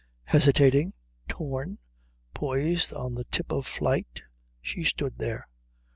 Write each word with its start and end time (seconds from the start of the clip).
Hesitating, 0.23 0.93
torn, 1.29 1.77
poised 2.33 2.91
on 2.91 3.13
the 3.13 3.25
tip 3.25 3.51
of 3.51 3.67
flight, 3.67 4.23
she 4.59 4.83
stood 4.83 5.19
there. 5.19 5.47